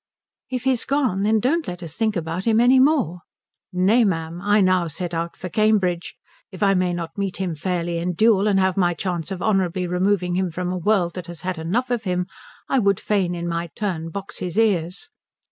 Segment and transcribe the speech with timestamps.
[0.49, 3.19] "If he's gone, then don't let us think about him any more."
[3.71, 6.15] "Nay, ma'am, I now set out for Cambridge.
[6.51, 9.85] If I may not meet him fairly in duel and have my chance of honourably
[9.85, 12.25] removing him from a world that has had enough of him,
[12.67, 15.11] I would fain in my turn box his ears."